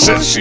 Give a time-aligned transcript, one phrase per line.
[0.00, 0.39] Since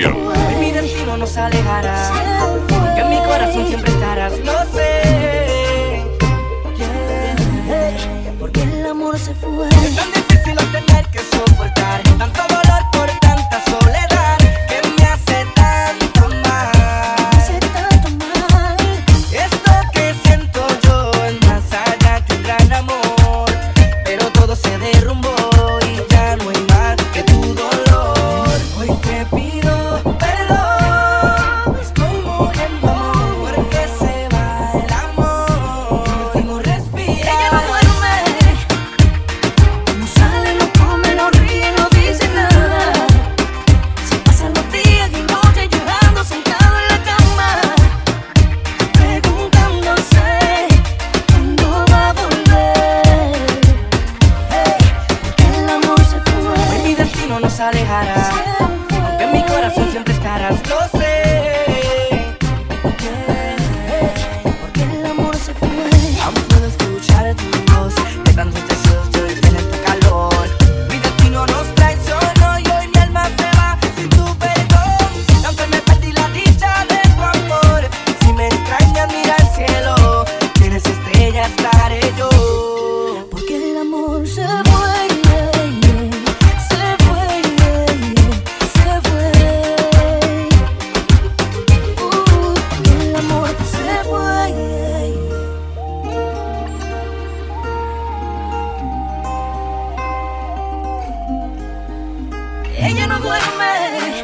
[102.82, 104.24] Ella no duerme,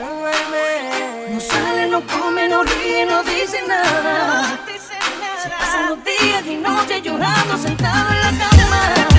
[1.29, 4.59] no sale, no come, no ríe, no dice nada.
[5.41, 9.14] Se pasan los días y noches llorando sentado en la cama.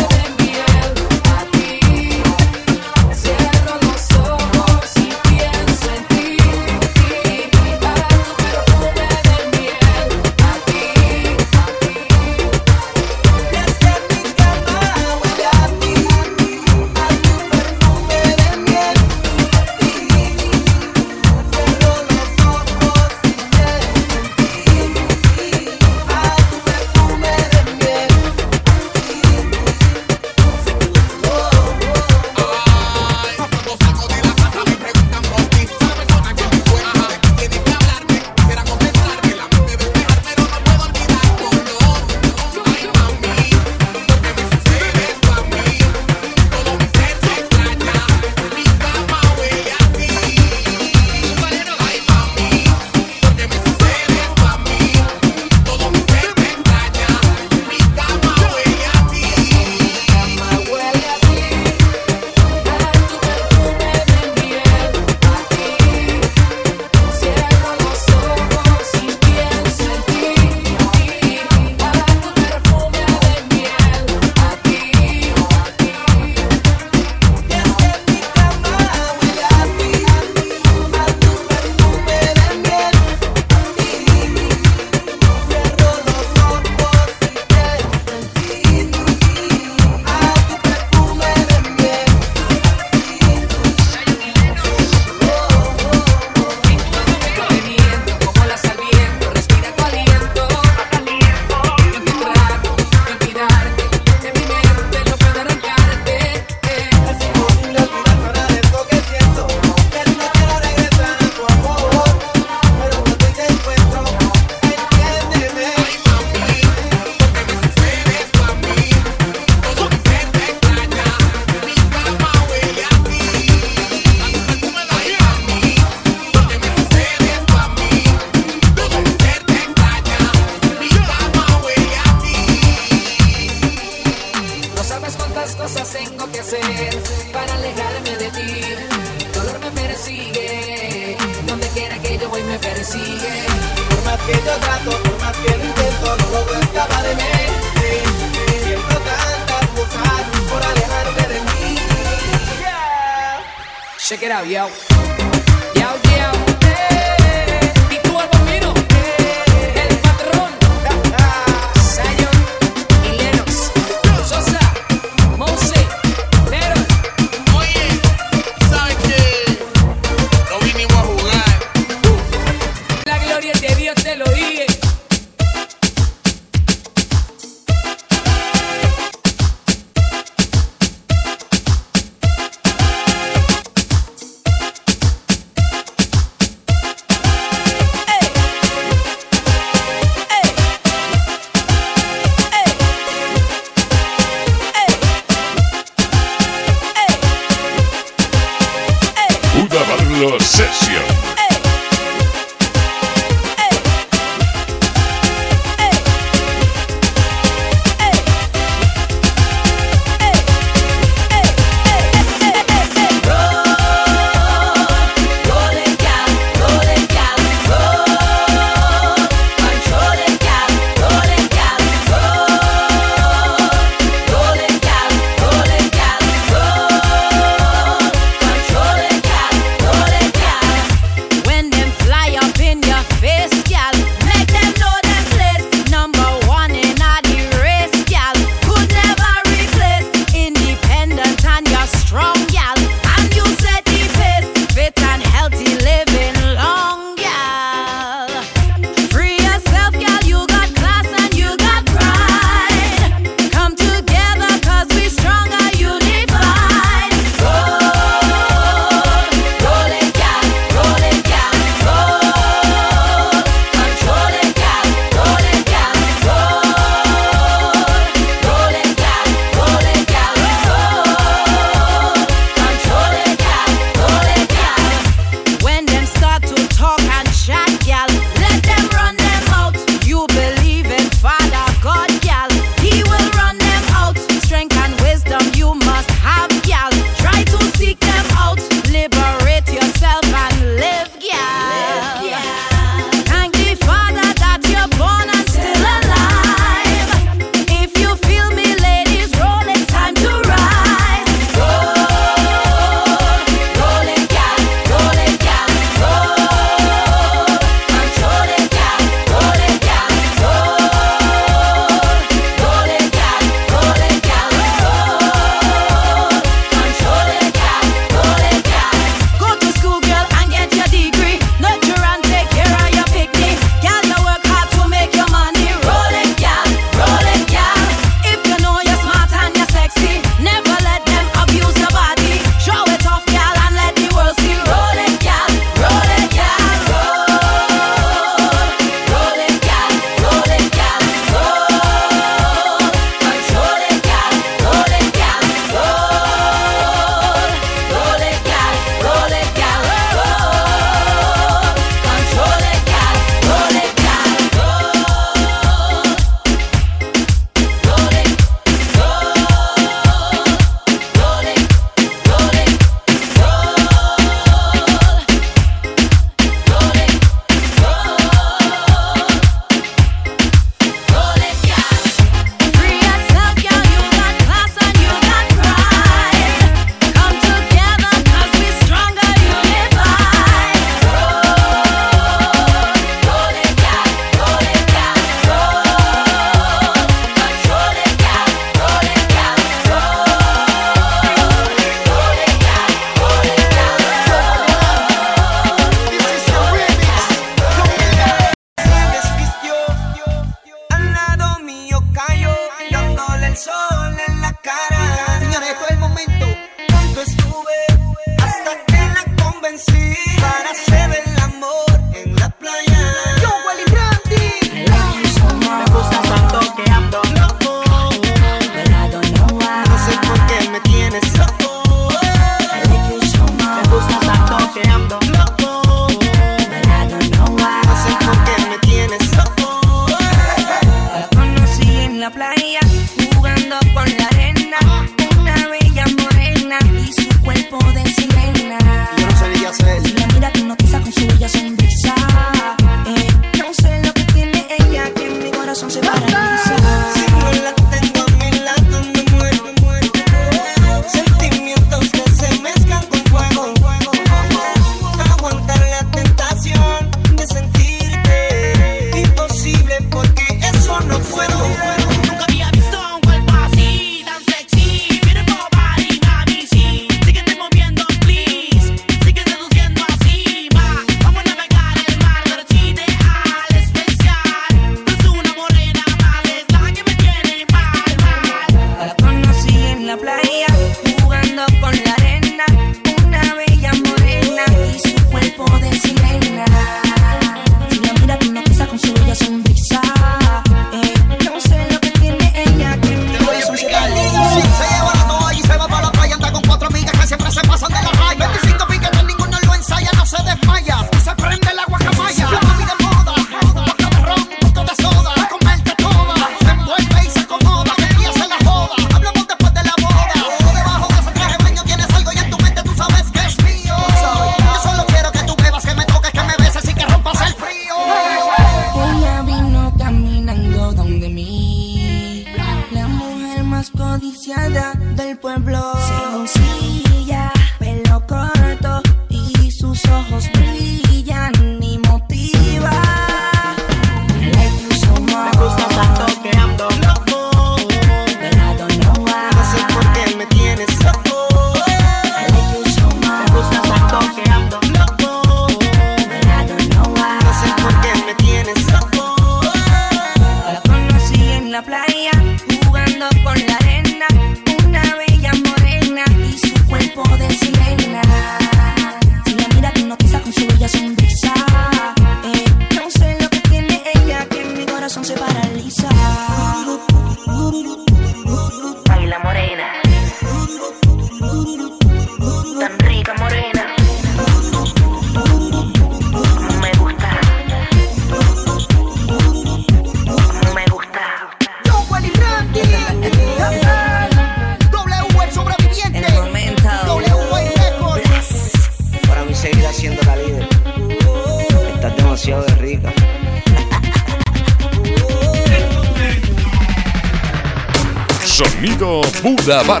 [599.71, 600.00] Buda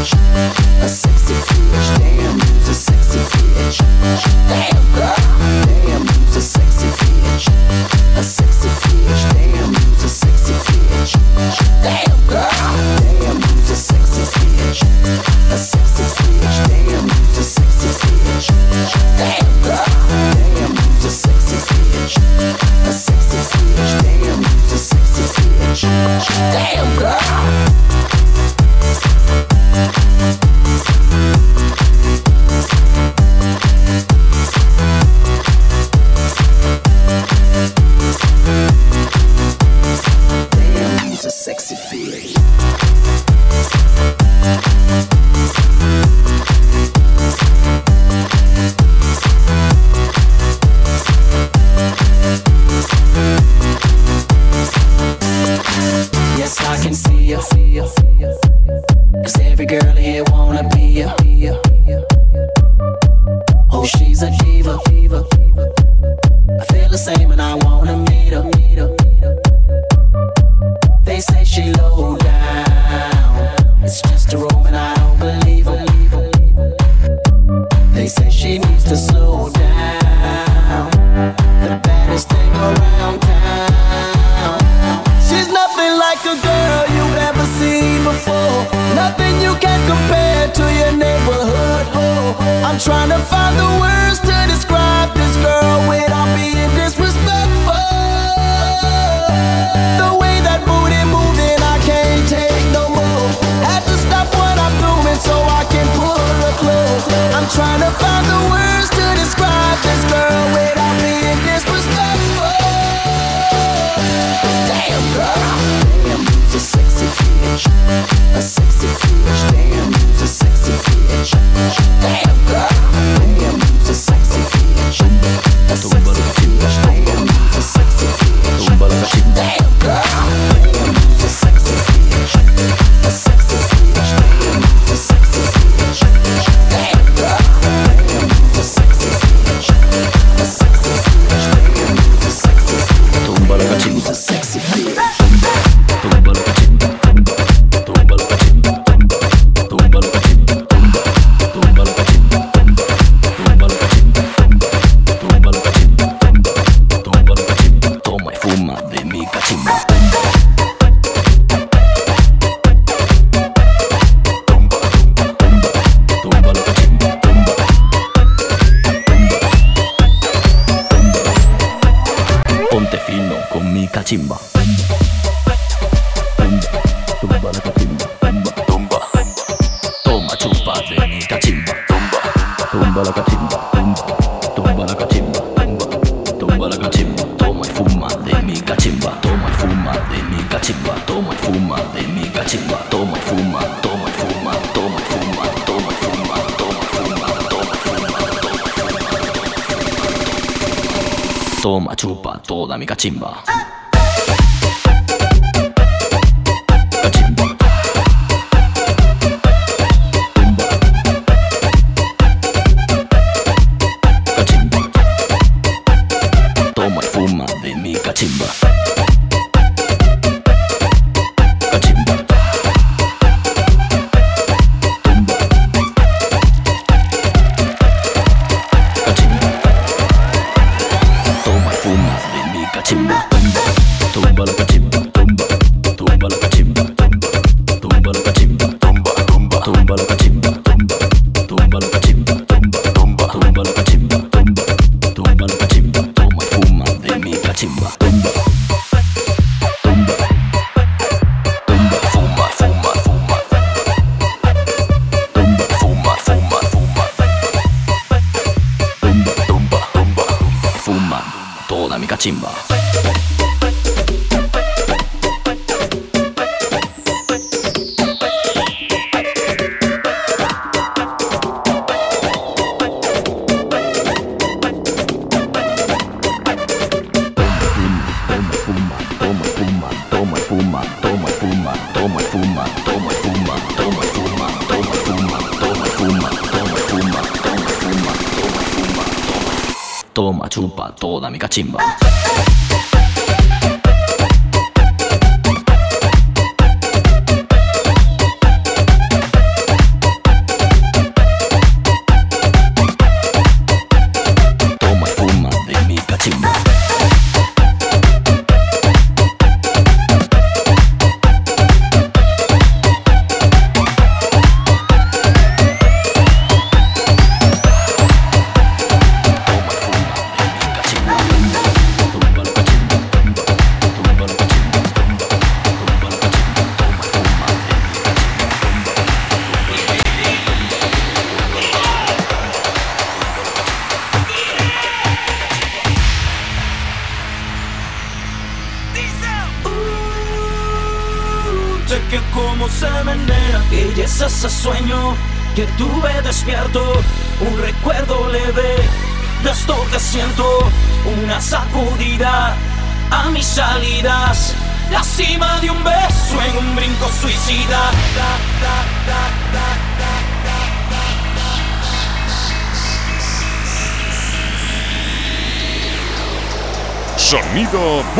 [0.00, 1.59] A 64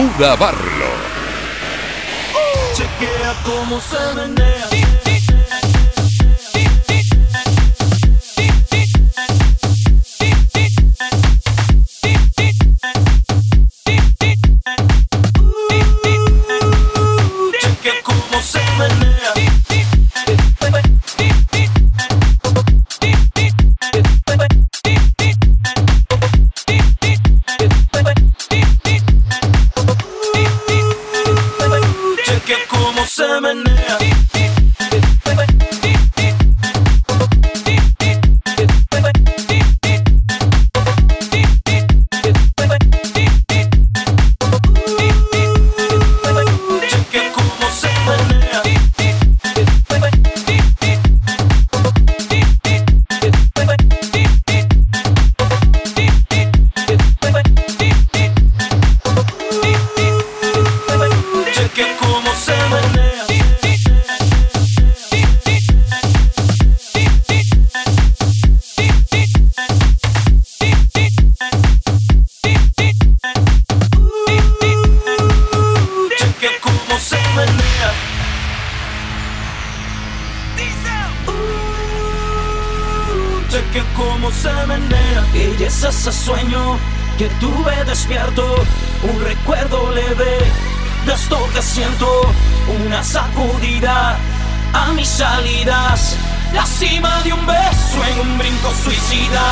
[0.00, 0.92] Buda Barlo.
[2.74, 4.69] Chequea cómo se menea.
[86.00, 86.78] Ese sueño
[87.18, 88.64] que tuve despierto,
[89.02, 90.38] un recuerdo leve
[91.04, 92.22] de esto que siento,
[92.86, 94.16] una sacudida
[94.72, 96.16] a mis salidas,
[96.54, 99.42] la cima de un beso en un brinco suicida.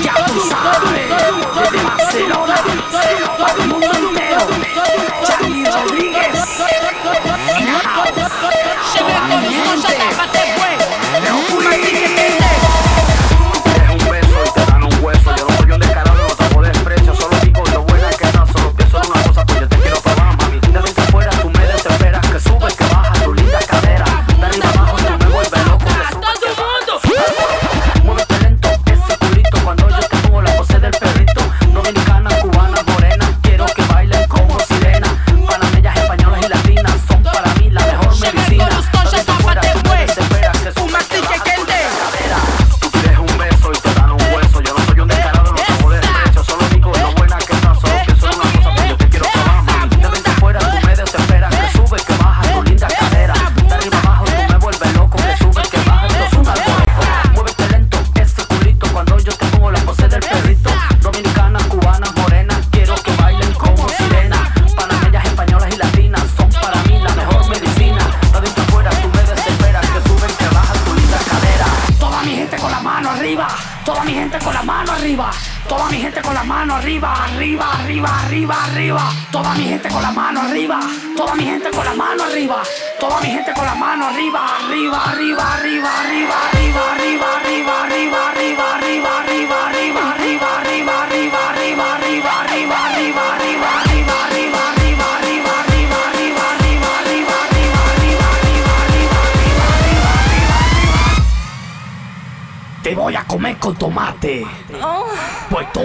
[0.00, 1.01] 加速度。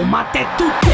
[0.08, 0.87] fumate tutti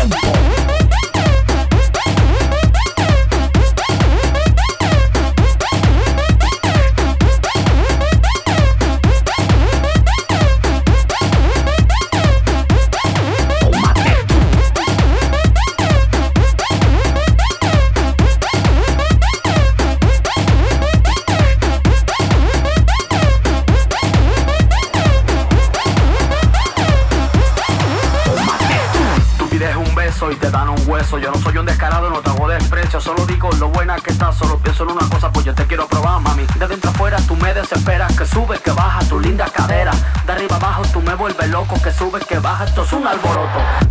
[41.96, 43.84] sube, que baja, esto es un alboroto.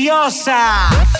[0.00, 1.19] deliciosa.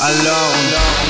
[0.00, 0.54] Alors,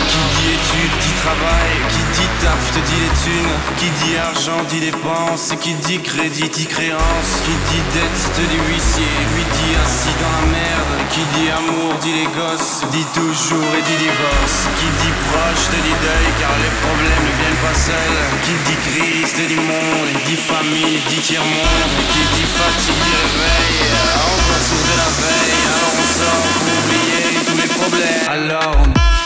[0.09, 4.65] qui dit études dit travail, qui dit taf te dit les thunes, qui dit argent
[4.73, 9.77] dit dépenses, qui dit crédit dit créance, qui dit dette te dit huissier, lui dit
[9.77, 14.59] assis dans la merde, qui dit amour dit les gosses, dit toujours et dit divorce,
[14.81, 18.81] qui dit proche te dit deuil car les problèmes ne viennent pas seuls, qui dit
[18.89, 23.85] crise te dit monde, dit famille dit tiers-monde, qui dit fatigue dit réveil,
[24.33, 28.29] on va de la veille, alors on sort pour oublier mes problèmes.
[28.29, 29.18] Alors.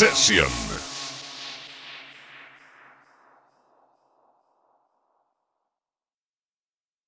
[0.00, 0.59] Session.